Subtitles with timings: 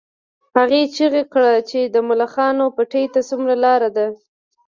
[0.57, 4.07] هغې چیغه کړه چې د ملخانو پټي ته څومره لار ده